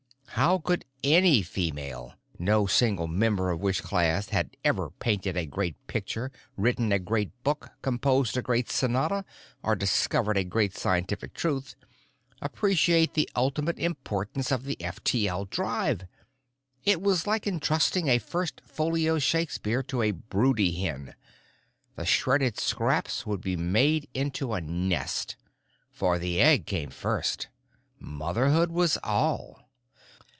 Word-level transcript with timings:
How 0.35 0.57
could 0.57 0.85
any 1.03 1.43
female—no 1.43 2.65
single 2.65 3.05
member 3.05 3.51
of 3.51 3.59
which 3.59 3.83
class 3.83 4.29
had 4.29 4.55
ever 4.63 4.89
painted 4.89 5.35
a 5.37 5.45
great 5.45 5.75
picture, 5.85 6.31
written 6.57 6.91
a 6.91 6.97
great 6.99 7.29
book, 7.43 7.69
composed 7.83 8.35
a 8.37 8.41
great 8.41 8.67
sonata, 8.71 9.23
or 9.61 9.75
discovered 9.75 10.37
a 10.37 10.43
great 10.45 10.75
scientific 10.75 11.33
truth—appreciate 11.35 13.13
the 13.13 13.29
ultimate 13.35 13.77
importance 13.77 14.51
of 14.51 14.63
the 14.63 14.81
F 14.81 15.03
T 15.03 15.27
L 15.27 15.45
drive? 15.45 16.05
It 16.85 17.01
was 17.03 17.27
like 17.27 17.45
entrusting 17.45 18.07
a 18.07 18.17
first 18.17 18.61
folio 18.65 19.19
Shakespeare 19.19 19.83
to 19.83 20.01
a 20.01 20.09
broody 20.11 20.71
hen; 20.81 21.13
the 21.95 22.05
shredded 22.05 22.57
scraps 22.57 23.27
would 23.27 23.41
be 23.41 23.57
made 23.57 24.07
into 24.15 24.53
a 24.53 24.61
nest. 24.61 25.35
For 25.91 26.17
the 26.17 26.39
egg 26.39 26.65
came 26.65 26.89
first. 26.89 27.49
Motherhood 27.99 28.71
was 28.71 28.97
all. 29.03 29.59